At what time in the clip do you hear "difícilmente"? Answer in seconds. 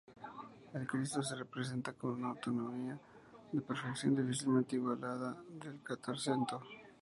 4.15-4.75